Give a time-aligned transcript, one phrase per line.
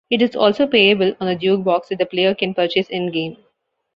[0.09, 3.37] It is also playable on the jukebox that the player can purchase in-game.